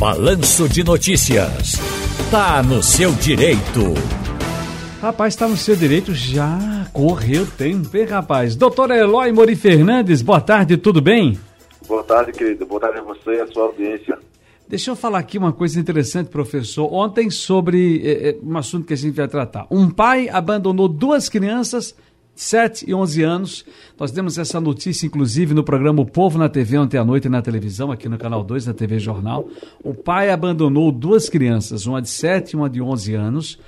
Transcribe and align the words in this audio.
Balanço 0.00 0.66
de 0.66 0.82
Notícias. 0.82 1.74
Tá 2.30 2.62
no 2.62 2.82
seu 2.82 3.12
direito. 3.12 3.92
Rapaz, 4.98 5.36
tá 5.36 5.46
no 5.46 5.58
seu 5.58 5.76
direito, 5.76 6.14
já 6.14 6.86
correu 6.90 7.46
tempo, 7.46 7.94
hein, 7.94 8.06
rapaz? 8.06 8.56
Doutor 8.56 8.90
Eloy 8.92 9.30
Mori 9.30 9.54
Fernandes, 9.54 10.22
boa 10.22 10.40
tarde, 10.40 10.78
tudo 10.78 11.02
bem? 11.02 11.38
Boa 11.86 12.02
tarde, 12.02 12.32
querido. 12.32 12.64
Boa 12.64 12.80
tarde 12.80 12.98
a 12.98 13.02
você 13.02 13.30
e 13.32 13.40
a 13.42 13.46
sua 13.48 13.64
audiência. 13.64 14.18
Deixa 14.66 14.90
eu 14.90 14.96
falar 14.96 15.18
aqui 15.18 15.36
uma 15.36 15.52
coisa 15.52 15.78
interessante, 15.78 16.30
professor. 16.30 16.90
Ontem, 16.90 17.28
sobre 17.28 18.00
eh, 18.02 18.38
um 18.42 18.56
assunto 18.56 18.86
que 18.86 18.94
a 18.94 18.96
gente 18.96 19.16
vai 19.16 19.28
tratar. 19.28 19.66
Um 19.70 19.90
pai 19.90 20.30
abandonou 20.30 20.88
duas 20.88 21.28
crianças 21.28 21.94
7 22.40 22.88
e 22.88 22.94
11 22.94 23.22
anos. 23.22 23.64
Nós 23.98 24.10
demos 24.10 24.38
essa 24.38 24.58
notícia, 24.58 25.06
inclusive, 25.06 25.52
no 25.52 25.62
programa 25.62 26.00
O 26.00 26.06
Povo 26.06 26.38
na 26.38 26.48
TV 26.48 26.78
ontem 26.78 26.96
à 26.96 27.04
noite 27.04 27.28
na 27.28 27.42
televisão, 27.42 27.92
aqui 27.92 28.08
no 28.08 28.16
canal 28.16 28.42
2 28.42 28.64
da 28.64 28.72
TV 28.72 28.98
Jornal. 28.98 29.46
O 29.84 29.92
pai 29.92 30.30
abandonou 30.30 30.90
duas 30.90 31.28
crianças, 31.28 31.84
uma 31.84 32.00
de 32.00 32.08
7 32.08 32.52
e 32.52 32.56
uma 32.56 32.70
de 32.70 32.80
11 32.80 33.14
anos, 33.14 33.58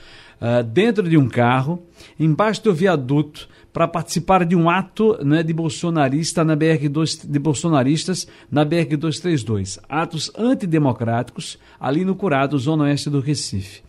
uh, 0.41 0.63
dentro 0.65 1.07
de 1.07 1.19
um 1.19 1.29
carro, 1.29 1.83
embaixo 2.19 2.65
do 2.65 2.73
viaduto, 2.73 3.47
para 3.75 3.87
participar 3.87 4.43
de 4.43 4.57
um 4.57 4.71
ato 4.71 5.23
né, 5.23 5.43
de 5.43 5.53
bolsonarista 5.53 6.43
na 6.43 6.57
BR 6.57 6.89
2, 6.91 7.27
de 7.27 7.39
bolsonaristas 7.39 8.27
na 8.51 8.65
BR 8.65 8.97
232. 8.97 9.81
Atos 9.87 10.33
antidemocráticos 10.35 11.59
ali 11.79 12.07
no 12.07 12.15
Curado, 12.15 12.59
zona 12.59 12.85
oeste 12.85 13.11
do 13.11 13.21
Recife. 13.21 13.83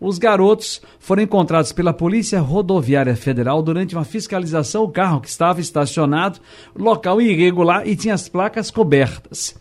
Os 0.00 0.16
garotos 0.18 0.80
foram 1.00 1.22
encontrados 1.22 1.72
pela 1.72 1.92
Polícia 1.92 2.40
Rodoviária 2.40 3.16
Federal 3.16 3.60
durante 3.62 3.96
uma 3.96 4.04
fiscalização. 4.04 4.84
O 4.84 4.92
carro 4.92 5.20
que 5.20 5.28
estava 5.28 5.60
estacionado, 5.60 6.38
local 6.76 7.20
irregular 7.20 7.86
e 7.86 7.96
tinha 7.96 8.14
as 8.14 8.28
placas 8.28 8.70
cobertas. 8.70 9.58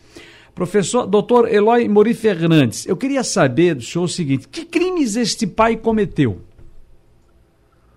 Professor 0.54 1.08
Dr. 1.08 1.48
Eloy 1.50 1.88
Mori 1.88 2.14
Fernandes, 2.14 2.88
eu 2.88 2.98
queria 2.98 3.24
saber 3.24 3.76
do 3.76 3.82
senhor 3.82 4.06
o 4.06 4.08
seguinte: 4.08 4.48
que 4.48 4.66
crimes 4.66 5.16
este 5.16 5.48
pai 5.48 5.76
cometeu? 5.76 6.40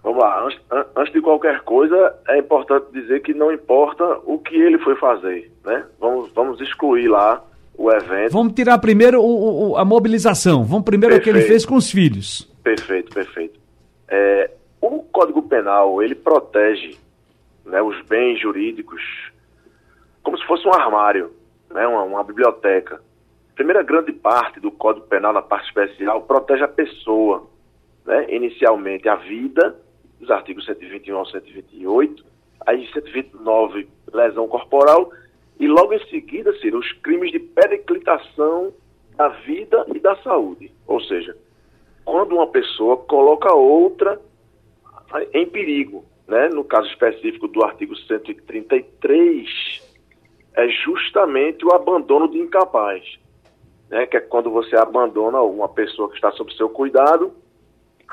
Vamos 0.03 0.19
lá, 0.19 0.45
antes, 0.45 0.61
antes, 0.97 1.13
de 1.13 1.21
qualquer 1.21 1.61
coisa, 1.61 2.15
é 2.29 2.39
importante 2.39 2.87
dizer 2.93 3.21
que 3.21 3.35
não 3.35 3.53
importa 3.53 4.05
o 4.25 4.39
que 4.39 4.57
ele 4.57 4.79
foi 4.79 4.97
fazer, 4.97 5.53
né? 5.65 5.85
Vamos, 5.99 6.33
vamos 6.33 6.59
excluir 6.61 7.09
lá 7.09 7.43
o 7.81 7.91
evento. 7.91 8.33
Vamos 8.33 8.53
tirar 8.53 8.79
primeiro 8.79 9.23
o, 9.23 9.71
o, 9.71 9.77
a 9.79 9.85
mobilização. 9.87 10.65
Vamos 10.65 10.85
primeiro 10.85 11.15
perfeito. 11.15 11.35
o 11.35 11.41
que 11.41 11.45
ele 11.45 11.49
fez 11.49 11.65
com 11.65 11.77
os 11.77 11.91
filhos. 11.91 12.47
Perfeito, 12.63 13.11
perfeito. 13.11 13.59
É, 14.07 14.51
o 14.83 15.03
Código 15.05 15.43
Penal, 15.43 16.03
ele 16.03 16.15
protege 16.15 16.99
né, 17.65 17.81
os 17.81 17.99
bens 18.03 18.39
jurídicos 18.39 19.03
como 20.23 20.37
se 20.37 20.47
fosse 20.47 20.69
um 20.69 20.75
armário, 20.75 21.33
né, 21.71 21.87
uma, 21.87 22.03
uma 22.03 22.23
biblioteca. 22.23 22.97
A 22.97 23.55
primeira 23.55 23.83
grande 23.83 24.13
parte 24.13 24.61
do 24.61 24.71
Código 24.71 25.07
Penal, 25.07 25.33
na 25.33 25.41
parte 25.41 25.67
especial, 25.69 26.21
protege 26.23 26.63
a 26.63 26.69
pessoa. 26.69 27.49
Né, 28.05 28.27
inicialmente, 28.29 29.09
a 29.09 29.17
vida, 29.17 29.75
os 30.21 30.31
artigos 30.31 30.67
121 30.67 31.17
ao 31.17 31.25
128, 31.25 32.23
aí 32.67 32.87
129, 32.93 33.89
lesão 34.13 34.47
corporal, 34.47 35.11
e 35.61 35.69
logo 35.69 35.93
em 35.93 36.03
seguida, 36.07 36.57
Ciro, 36.59 36.79
os 36.79 36.91
crimes 37.03 37.31
de 37.31 37.39
periclitação 37.39 38.73
da 39.15 39.29
vida 39.29 39.85
e 39.95 40.01
da 40.01 40.17
saúde. 40.31 40.71
Ou 40.87 41.01
seja, 41.01 41.37
quando 42.05 42.35
uma 42.37 42.47
pessoa 42.47 42.97
coloca 42.97 43.53
outra 43.53 44.21
em 45.33 45.47
perigo, 45.47 46.05
né? 46.29 46.49
no 46.49 46.63
caso 46.63 46.89
específico 46.89 47.49
do 47.49 47.65
artigo 47.65 47.97
133, 47.97 49.49
é 50.55 50.69
justamente 50.69 51.65
o 51.65 51.73
abandono 51.73 52.29
de 52.29 52.39
incapaz, 52.39 53.03
né? 53.89 54.07
que 54.07 54.17
é 54.17 54.21
quando 54.21 54.51
você 54.51 54.77
abandona 54.77 55.41
uma 55.41 55.69
pessoa 55.69 56.09
que 56.09 56.15
está 56.15 56.31
sob 56.33 56.55
seu 56.55 56.69
cuidado, 56.69 57.33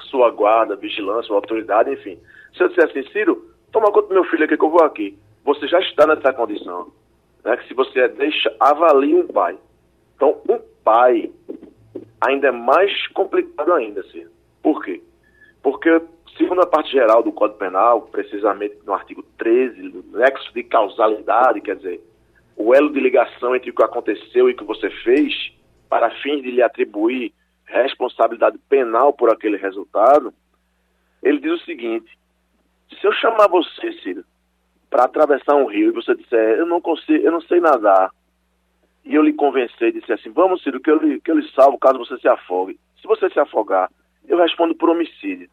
sua 0.10 0.32
guarda, 0.32 0.76
vigilância, 0.76 1.34
autoridade, 1.34 1.92
enfim. 1.92 2.18
Se 2.56 2.64
eu 2.64 2.70
disser 2.70 2.86
assim, 2.86 3.04
Ciro, 3.12 3.52
toma 3.72 3.92
conta 3.92 4.08
do 4.08 4.14
meu 4.14 4.24
filho 4.26 4.46
aqui 4.46 4.58
que 4.58 4.64
eu 4.64 4.70
vou 4.70 4.84
aqui, 4.84 5.18
você 5.44 5.68
já 5.68 5.80
está 5.80 6.08
nessa 6.08 6.34
condição 6.34 6.92
né, 7.48 7.56
que 7.56 7.68
se 7.68 7.74
você 7.74 8.08
deixa, 8.10 8.54
avalie 8.60 9.16
um 9.16 9.28
pai. 9.28 9.58
Então, 10.16 10.42
um 10.50 10.60
pai 10.84 11.32
ainda 12.22 12.48
é 12.48 12.52
mais 12.52 13.08
complicado 13.08 13.74
ainda, 13.74 14.02
assim. 14.02 14.26
Por 14.62 14.84
quê? 14.84 15.02
Porque, 15.62 16.02
segundo 16.38 16.62
a 16.62 16.68
parte 16.68 16.92
geral 16.92 17.24
do 17.24 17.32
Código 17.32 17.60
Penal, 17.60 18.04
precisamente 18.04 18.78
no 18.86 18.94
artigo 18.94 19.24
13, 19.38 19.90
do 19.90 20.18
nexo 20.18 20.54
de 20.54 20.64
causalidade, 20.64 21.62
quer 21.62 21.76
dizer, 21.76 22.02
o 22.56 22.74
elo 22.74 22.92
de 22.92 23.00
ligação 23.00 23.56
entre 23.56 23.70
o 23.70 23.74
que 23.74 23.84
aconteceu 23.84 24.50
e 24.50 24.54
o 24.54 24.58
que 24.58 24.64
você 24.64 24.90
fez, 25.04 25.34
para 25.90 26.10
fins 26.22 26.42
de 26.42 26.52
lhe 26.52 26.62
atribuir 26.62 27.34
responsabilidade 27.66 28.58
penal 28.70 29.14
por 29.14 29.32
aquele 29.32 29.58
resultado, 29.58 30.34
ele 31.22 31.40
diz 31.40 31.52
o 31.62 31.66
seguinte: 31.66 32.18
se 33.00 33.06
eu 33.06 33.14
chamar 33.14 33.48
você, 33.48 33.92
Ciro, 34.02 34.24
para 34.90 35.04
atravessar 35.04 35.56
um 35.56 35.66
rio 35.66 35.90
e 35.90 35.94
você 35.94 36.16
disser, 36.16 36.58
eu 36.58 36.66
não 36.66 36.82
consigo, 36.82 37.24
eu 37.24 37.32
não 37.32 37.42
sei 37.42 37.60
nadar, 37.60 38.12
e 39.08 39.16
eu 39.16 39.24
lhe 39.24 39.34
convencer 39.34 39.88
e 39.88 40.00
disser 40.00 40.16
assim, 40.20 40.30
vamos, 40.32 40.62
Ciro, 40.62 40.82
que 40.82 40.92
eu, 40.92 40.98
lhe, 40.98 41.22
que 41.22 41.32
eu 41.32 41.40
lhe 41.40 41.50
salvo 41.52 41.78
caso 41.80 41.98
você 41.98 42.18
se 42.18 42.28
afogue. 42.28 42.78
Se 43.02 43.08
você 43.08 43.30
se 43.30 43.40
afogar, 43.40 43.90
eu 44.28 44.38
respondo 44.38 44.76
por 44.76 44.90
homicídio. 44.90 45.50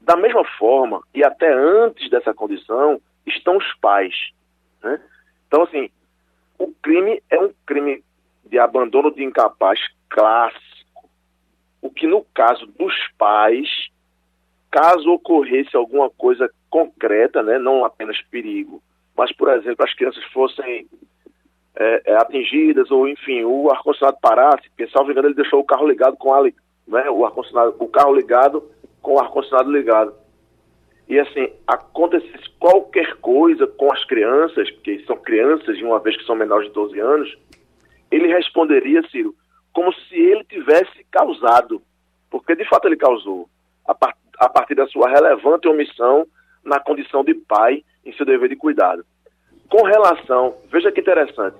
Da 0.00 0.16
mesma 0.16 0.44
forma, 0.58 1.00
e 1.14 1.24
até 1.24 1.52
antes 1.52 2.10
dessa 2.10 2.34
condição, 2.34 3.00
estão 3.24 3.56
os 3.56 3.74
pais. 3.80 4.14
Né? 4.82 5.00
Então, 5.46 5.62
assim, 5.62 5.90
o 6.58 6.72
crime 6.82 7.22
é 7.30 7.38
um 7.38 7.52
crime 7.64 8.02
de 8.44 8.58
abandono 8.58 9.14
de 9.14 9.22
incapaz 9.22 9.78
clássico. 10.08 11.08
O 11.80 11.88
que, 11.88 12.08
no 12.08 12.24
caso 12.34 12.66
dos 12.66 12.94
pais, 13.16 13.68
caso 14.72 15.08
ocorresse 15.12 15.76
alguma 15.76 16.10
coisa 16.10 16.52
concreta, 16.68 17.44
né, 17.44 17.58
não 17.58 17.84
apenas 17.84 18.20
perigo, 18.22 18.82
mas, 19.16 19.30
por 19.32 19.50
exemplo, 19.50 19.84
as 19.84 19.94
crianças 19.94 20.24
fossem 20.32 20.88
é, 21.76 22.12
é, 22.12 22.16
atingidas, 22.16 22.90
ou 22.90 23.08
enfim, 23.08 23.44
o 23.44 23.70
ar-condicionado 23.70 24.18
parasse, 24.20 24.68
porque, 24.68 24.88
salvo 24.88 25.10
engano, 25.10 25.28
ele 25.28 25.34
deixou 25.34 25.60
o 25.60 25.64
carro 25.64 25.86
ligado 25.86 26.16
com 26.16 26.32
a, 26.34 26.42
né, 26.42 27.10
o, 27.10 27.24
ar-condicionado, 27.24 27.74
o 27.78 27.88
carro 27.88 28.14
ligado 28.14 28.62
com 29.00 29.14
o 29.14 29.18
ar-condicionado 29.18 29.70
ligado. 29.70 30.14
E 31.08 31.18
assim, 31.18 31.50
acontecesse 31.66 32.48
qualquer 32.58 33.16
coisa 33.16 33.66
com 33.66 33.92
as 33.92 34.04
crianças, 34.04 34.70
porque 34.70 35.02
são 35.06 35.16
crianças, 35.16 35.76
de 35.76 35.84
uma 35.84 35.98
vez 35.98 36.16
que 36.16 36.24
são 36.24 36.36
menores 36.36 36.68
de 36.68 36.74
12 36.74 37.00
anos, 37.00 37.38
ele 38.10 38.28
responderia, 38.28 39.02
Ciro, 39.08 39.34
como 39.72 39.92
se 39.92 40.14
ele 40.14 40.44
tivesse 40.44 41.04
causado, 41.10 41.82
porque 42.30 42.54
de 42.54 42.68
fato 42.68 42.86
ele 42.86 42.96
causou, 42.96 43.48
a, 43.86 43.94
par 43.94 44.14
a 44.38 44.48
partir 44.48 44.74
da 44.74 44.86
sua 44.86 45.08
relevante 45.08 45.68
omissão 45.68 46.26
na 46.64 46.80
condição 46.80 47.22
de 47.22 47.34
pai 47.34 47.84
em 48.04 48.12
seu 48.12 48.26
dever 48.26 48.48
de 48.48 48.56
cuidado. 48.56 49.04
Com 49.68 49.82
relação, 49.82 50.54
veja 50.70 50.92
que 50.92 51.00
interessante, 51.00 51.56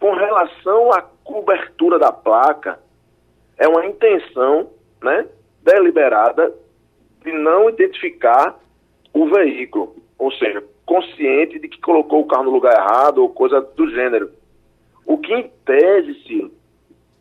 com 0.00 0.12
relação 0.14 0.92
à 0.92 1.02
cobertura 1.02 1.98
da 1.98 2.12
placa, 2.12 2.78
é 3.56 3.66
uma 3.66 3.86
intenção 3.86 4.70
né, 5.02 5.26
deliberada 5.62 6.52
de 7.24 7.32
não 7.32 7.68
identificar 7.68 8.58
o 9.12 9.26
veículo, 9.26 9.96
ou 10.18 10.30
seja, 10.32 10.62
consciente 10.84 11.58
de 11.58 11.68
que 11.68 11.80
colocou 11.80 12.20
o 12.20 12.26
carro 12.26 12.44
no 12.44 12.50
lugar 12.50 12.74
errado 12.74 13.18
ou 13.18 13.28
coisa 13.28 13.60
do 13.60 13.90
gênero. 13.90 14.30
O 15.04 15.18
que 15.18 15.32
em 15.32 15.50
tese 15.64 16.14
se 16.22 16.52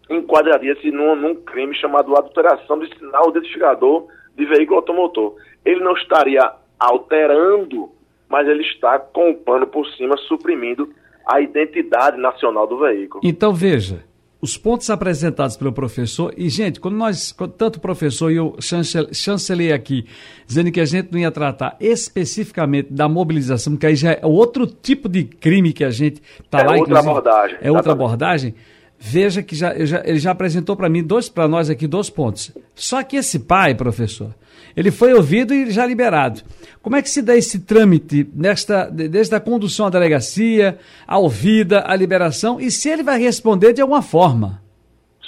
enquadraria-se 0.09 0.91
num, 0.91 1.15
num 1.15 1.35
crime 1.35 1.73
chamado 1.75 2.15
adulteração 2.15 2.77
de 2.79 2.95
sinal 2.95 3.29
identificador 3.29 4.07
de 4.35 4.45
veículo 4.45 4.77
automotor. 4.77 5.35
Ele 5.63 5.79
não 5.79 5.93
estaria 5.93 6.51
alterando, 6.79 7.89
mas 8.29 8.47
ele 8.47 8.63
está 8.63 8.99
com 8.99 9.31
o 9.31 9.35
pano 9.35 9.67
por 9.67 9.85
cima, 9.91 10.17
suprimindo 10.27 10.89
a 11.25 11.41
identidade 11.41 12.17
nacional 12.17 12.67
do 12.67 12.77
veículo. 12.79 13.21
Então, 13.23 13.53
veja, 13.53 14.03
os 14.41 14.57
pontos 14.57 14.89
apresentados 14.89 15.57
pelo 15.57 15.73
professor, 15.73 16.31
e 16.37 16.49
gente, 16.49 16.79
quando 16.79 16.95
nós, 16.95 17.31
quando 17.31 17.53
tanto 17.53 17.77
o 17.77 17.79
professor 17.79 18.31
e 18.31 18.35
eu 18.35 18.55
chancelei 18.59 19.73
aqui, 19.73 20.05
dizendo 20.45 20.71
que 20.71 20.79
a 20.79 20.85
gente 20.85 21.11
não 21.11 21.19
ia 21.19 21.31
tratar 21.31 21.75
especificamente 21.79 22.93
da 22.93 23.09
mobilização, 23.09 23.73
porque 23.73 23.87
aí 23.87 23.95
já 23.95 24.11
é 24.11 24.19
outro 24.23 24.67
tipo 24.67 25.09
de 25.09 25.23
crime 25.23 25.73
que 25.73 25.83
a 25.83 25.89
gente 25.89 26.21
está 26.43 26.59
é 26.59 26.63
lá, 26.63 26.75
outra 26.77 26.99
abordagem. 26.99 27.57
É 27.59 27.71
outra 27.71 27.91
abordagem. 27.93 28.55
Veja 28.97 29.43
que 29.43 29.55
já, 29.55 29.73
já 29.85 30.01
ele 30.05 30.19
já 30.19 30.31
apresentou 30.31 30.75
para 30.75 30.89
mim, 30.89 31.03
dois 31.03 31.29
para 31.29 31.47
nós 31.47 31.69
aqui, 31.69 31.85
dois 31.87 32.09
pontos. 32.09 32.51
Só 32.73 33.03
que 33.03 33.17
esse 33.17 33.39
pai, 33.39 33.75
professor, 33.75 34.33
ele 34.75 34.91
foi 34.91 35.13
ouvido 35.13 35.53
e 35.53 35.69
já 35.69 35.85
liberado. 35.85 36.41
Como 36.81 36.95
é 36.95 37.01
que 37.01 37.09
se 37.09 37.21
dá 37.21 37.35
esse 37.35 37.61
trâmite 37.61 38.29
nesta, 38.33 38.85
desde 38.85 39.35
a 39.35 39.39
condução 39.39 39.87
à 39.87 39.89
delegacia, 39.89 40.77
a 41.07 41.17
ouvida, 41.17 41.83
a 41.85 41.95
liberação, 41.95 42.59
e 42.59 42.69
se 42.69 42.89
ele 42.89 43.03
vai 43.03 43.19
responder 43.19 43.73
de 43.73 43.81
alguma 43.81 44.01
forma? 44.01 44.61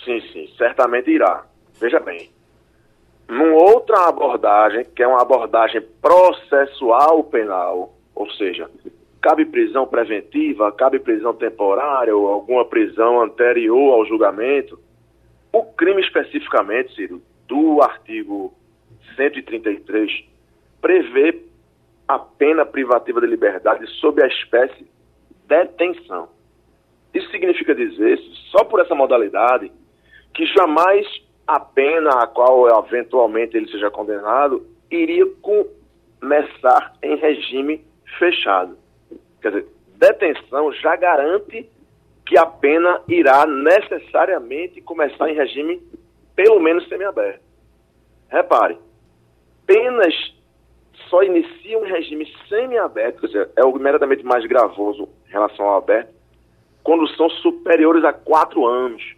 Sim, 0.04 0.22
sim, 0.32 0.50
certamente 0.58 1.10
irá. 1.10 1.46
Veja 1.80 2.00
bem, 2.00 2.30
numa 3.28 3.56
outra 3.56 4.08
abordagem, 4.08 4.86
que 4.96 5.04
é 5.04 5.08
uma 5.08 5.22
abordagem 5.22 5.82
processual 6.02 7.24
penal, 7.24 7.94
ou 8.16 8.30
seja, 8.32 8.70
cabe 9.22 9.46
prisão 9.46 9.86
preventiva, 9.88 10.72
cabe 10.72 11.00
prisão 11.00 11.34
temporária 11.34 12.16
ou 12.16 12.28
alguma 12.28 12.66
prisão 12.66 13.22
anterior 13.22 13.94
ao 13.94 14.06
julgamento, 14.06 14.80
O 15.52 15.64
crime 15.64 16.02
especificamente, 16.02 16.94
Ciro, 16.94 17.22
do 17.48 17.82
artigo 17.82 18.54
133, 19.16 20.26
prevê 20.82 21.42
a 22.08 22.20
pena 22.20 22.66
privativa 22.66 23.20
de 23.20 23.28
liberdade 23.28 23.88
sob 24.00 24.22
a 24.22 24.28
espécie 24.28 24.88
detenção. 25.48 26.30
Isso 27.14 27.30
significa 27.32 27.74
dizer, 27.74 28.20
só 28.52 28.64
por 28.66 28.80
essa 28.82 28.94
modalidade, 28.94 29.72
que 30.34 30.46
jamais 30.46 31.08
a 31.48 31.60
pena 31.60 32.10
a 32.22 32.28
qual 32.28 32.68
eventualmente 32.86 33.56
ele 33.56 33.72
seja 33.72 33.90
condenado 33.90 34.66
iria 34.92 35.26
começar 35.42 36.94
em 37.02 37.16
regime 37.16 37.84
fechado. 38.20 38.78
Quer 39.48 39.62
dizer, 39.62 39.68
detenção 39.96 40.74
já 40.74 40.96
garante 40.98 41.70
que 42.26 42.38
a 42.38 42.46
pena 42.46 43.02
irá 43.08 43.46
necessariamente 43.46 44.82
começar 44.82 45.30
em 45.30 45.36
regime 45.36 45.82
pelo 46.36 46.60
menos 46.60 46.88
semiaberto. 46.90 47.40
Repare, 48.28 48.78
penas 49.66 50.14
só 51.10 51.24
iniciam 51.24 51.86
em 51.86 51.92
regime 51.92 52.28
semiaberto, 52.50 53.22
quer 53.22 53.28
dizer, 53.28 53.50
é 53.56 53.64
o 53.64 53.78
imediatamente 53.78 54.26
mais 54.26 54.46
gravoso 54.46 55.08
em 55.28 55.32
relação 55.32 55.66
ao 55.66 55.78
aberto, 55.78 56.14
quando 56.84 57.08
são 57.16 57.30
superiores 57.30 58.04
a 58.04 58.12
quatro 58.12 58.66
anos. 58.66 59.16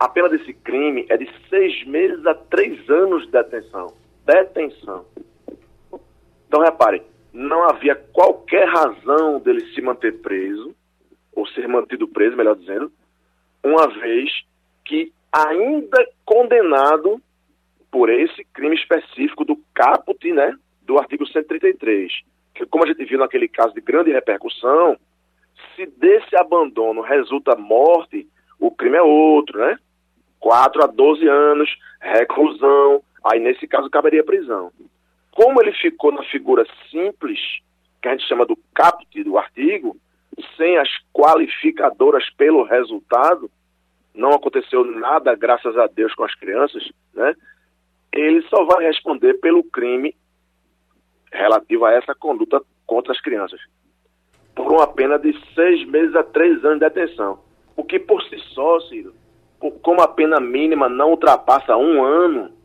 A 0.00 0.08
pena 0.08 0.28
desse 0.28 0.52
crime 0.52 1.06
é 1.08 1.16
de 1.16 1.30
seis 1.48 1.86
meses 1.86 2.26
a 2.26 2.34
três 2.34 2.90
anos 2.90 3.24
de 3.26 3.30
detenção. 3.30 3.92
Detenção. 4.26 5.04
Então, 6.48 6.60
repare, 6.60 7.02
não 7.38 7.68
havia 7.68 7.94
qualquer 7.94 8.66
razão 8.68 9.38
dele 9.38 9.64
se 9.72 9.80
manter 9.80 10.20
preso, 10.20 10.74
ou 11.32 11.46
ser 11.46 11.68
mantido 11.68 12.08
preso, 12.08 12.36
melhor 12.36 12.56
dizendo, 12.56 12.90
uma 13.62 13.86
vez 13.86 14.28
que, 14.84 15.12
ainda 15.32 16.04
condenado 16.24 17.22
por 17.92 18.10
esse 18.10 18.44
crime 18.52 18.74
específico 18.74 19.44
do 19.44 19.56
caput, 19.72 20.32
né, 20.32 20.52
do 20.82 20.98
artigo 20.98 21.24
133, 21.24 22.10
que 22.56 22.66
como 22.66 22.84
a 22.84 22.88
gente 22.88 23.04
viu 23.04 23.20
naquele 23.20 23.46
caso 23.46 23.72
de 23.72 23.80
grande 23.80 24.10
repercussão, 24.10 24.98
se 25.76 25.86
desse 25.86 26.36
abandono 26.36 27.02
resulta 27.02 27.54
morte, 27.54 28.26
o 28.58 28.72
crime 28.72 28.96
é 28.96 29.02
outro, 29.02 29.60
né? 29.60 29.78
4 30.40 30.82
a 30.82 30.86
12 30.88 31.28
anos, 31.28 31.70
reclusão, 32.00 33.00
aí 33.24 33.38
nesse 33.38 33.68
caso 33.68 33.88
caberia 33.88 34.24
prisão. 34.24 34.72
Como 35.38 35.62
ele 35.62 35.70
ficou 35.70 36.10
na 36.10 36.24
figura 36.24 36.66
simples, 36.90 37.38
que 38.02 38.08
a 38.08 38.10
gente 38.10 38.26
chama 38.26 38.44
do 38.44 38.58
caput 38.74 39.22
do 39.22 39.38
artigo, 39.38 39.96
sem 40.56 40.76
as 40.76 40.88
qualificadoras 41.14 42.28
pelo 42.30 42.64
resultado, 42.64 43.48
não 44.12 44.30
aconteceu 44.30 44.84
nada, 44.84 45.36
graças 45.36 45.76
a 45.78 45.86
Deus, 45.86 46.12
com 46.12 46.24
as 46.24 46.34
crianças, 46.34 46.90
né? 47.14 47.36
Ele 48.12 48.42
só 48.48 48.64
vai 48.64 48.84
responder 48.84 49.34
pelo 49.34 49.62
crime 49.62 50.12
relativo 51.32 51.84
a 51.84 51.92
essa 51.92 52.16
conduta 52.16 52.60
contra 52.84 53.12
as 53.12 53.20
crianças, 53.20 53.60
por 54.56 54.72
uma 54.72 54.88
pena 54.88 55.20
de 55.20 55.32
seis 55.54 55.86
meses 55.86 56.16
a 56.16 56.24
três 56.24 56.64
anos 56.64 56.80
de 56.80 56.88
detenção. 56.88 57.38
O 57.76 57.84
que 57.84 58.00
por 58.00 58.20
si 58.24 58.40
só, 58.54 58.80
Ciro, 58.80 59.14
como 59.82 60.02
a 60.02 60.08
pena 60.08 60.40
mínima 60.40 60.88
não 60.88 61.10
ultrapassa 61.10 61.76
um 61.76 62.02
ano, 62.02 62.57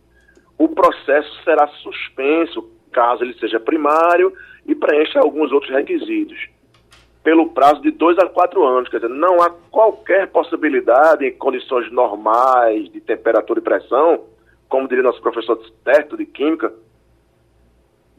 o 0.58 0.68
processo 0.70 1.44
será 1.44 1.68
suspenso, 1.68 2.70
caso 2.92 3.24
ele 3.24 3.34
seja 3.40 3.60
primário 3.60 4.34
e 4.66 4.76
preencha 4.76 5.20
alguns 5.20 5.52
outros 5.52 5.72
requisitos, 5.72 6.38
pelo 7.24 7.50
prazo 7.50 7.82
de 7.82 7.92
dois 7.92 8.18
a 8.20 8.28
quatro 8.28 8.64
anos. 8.64 8.90
Quer 8.90 8.98
dizer, 8.98 9.10
não 9.10 9.42
há 9.42 9.50
qualquer 9.50 10.28
possibilidade, 10.28 11.26
em 11.26 11.34
condições 11.34 11.92
normais 11.92 12.92
de 12.92 13.02
temperatura 13.02 13.60
e 13.60 13.64
pressão, 13.64 14.26
como 14.70 14.88
diria 14.88 15.04
nosso 15.04 15.22
professor 15.22 15.60
Terto 15.84 16.18
de 16.18 16.26
Química, 16.26 16.74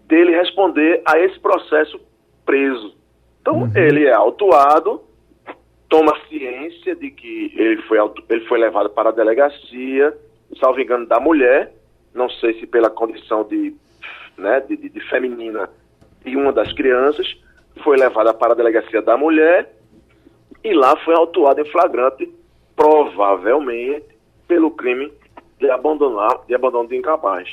dele 0.07 0.37
responder 0.37 1.03
a 1.05 1.19
esse 1.19 1.39
processo 1.41 1.99
preso. 2.45 2.95
Então, 3.41 3.63
uhum. 3.63 3.73
ele 3.75 4.07
é 4.07 4.13
autuado, 4.13 5.03
toma 5.89 6.15
ciência 6.29 6.95
de 6.95 7.11
que 7.11 7.53
ele 7.57 7.83
foi, 7.83 7.99
ele 8.29 8.45
foi 8.47 8.59
levado 8.59 8.91
para 8.91 9.11
a 9.11 9.13
delegacia, 9.13 10.17
salvo 10.59 10.81
engano, 10.81 11.07
da 11.07 11.21
mulher, 11.21 11.73
não 12.15 12.31
sei 12.31 12.59
se 12.61 12.67
pela 12.67 12.89
condição 12.89 13.45
de, 13.45 13.75
né, 14.39 14.61
de, 14.61 14.77
de, 14.77 14.89
de 14.89 15.01
feminina 15.09 15.69
de 16.25 16.37
uma 16.37 16.53
das 16.53 16.73
crianças, 16.73 17.27
foi 17.83 17.99
levada 17.99 18.33
para 18.33 18.53
a 18.53 18.57
delegacia 18.57 19.03
da 19.03 19.17
mulher 19.17 19.75
e 20.63 20.73
lá 20.73 20.97
foi 21.05 21.15
autuado 21.15 21.61
em 21.61 21.71
flagrante, 21.71 22.33
provavelmente 22.75 24.07
pelo 24.47 24.71
crime 24.71 25.13
de 25.59 25.71
abandonar, 25.71 26.41
de 26.47 26.55
abandono 26.55 26.89
de 26.89 26.97
incapaz. 26.97 27.49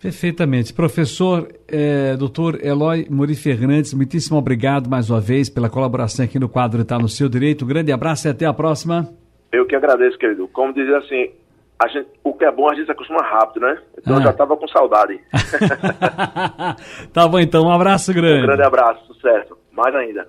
Perfeitamente. 0.00 0.72
Professor, 0.72 1.48
é, 1.66 2.16
doutor 2.16 2.64
Eloy 2.64 3.06
Muri 3.10 3.34
Fernandes, 3.34 3.92
muitíssimo 3.92 4.38
obrigado 4.38 4.88
mais 4.88 5.10
uma 5.10 5.20
vez 5.20 5.50
pela 5.50 5.68
colaboração 5.68 6.24
aqui 6.24 6.38
no 6.38 6.48
quadro 6.48 6.82
Está 6.82 6.98
no 6.98 7.08
Seu 7.08 7.28
Direito. 7.28 7.64
Um 7.64 7.68
grande 7.68 7.90
abraço 7.90 8.28
e 8.28 8.30
até 8.30 8.46
a 8.46 8.52
próxima. 8.52 9.08
Eu 9.50 9.66
que 9.66 9.74
agradeço, 9.74 10.16
querido. 10.16 10.46
Como 10.48 10.72
dizer 10.72 10.94
assim, 10.94 11.30
gente, 11.86 12.08
o 12.24 12.34
que 12.34 12.44
é 12.44 12.50
bom 12.50 12.68
a 12.68 12.74
gente 12.74 12.86
se 12.86 12.92
acostuma 12.92 13.22
rápido, 13.22 13.60
né? 13.60 13.80
Então 13.96 14.16
ah. 14.16 14.18
eu 14.18 14.22
já 14.24 14.30
estava 14.30 14.56
com 14.56 14.66
saudade. 14.66 15.20
tá 17.14 17.28
bom 17.28 17.38
então, 17.38 17.66
um 17.66 17.70
abraço 17.70 18.12
grande. 18.12 18.42
Um 18.42 18.46
grande 18.46 18.62
abraço, 18.62 19.06
sucesso. 19.06 19.56
Mais 19.70 19.94
ainda. 19.94 20.26